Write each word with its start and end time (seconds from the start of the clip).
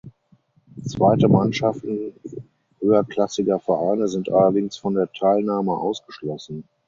Zweite 0.83 1.27
Mannschaften 1.27 2.13
höherklassiger 2.79 3.59
Vereine 3.59 4.07
sind 4.07 4.31
allerdings 4.31 4.75
von 4.75 4.95
der 4.95 5.11
Teilnahme 5.11 5.73
ausgeschlossen. 5.77 6.63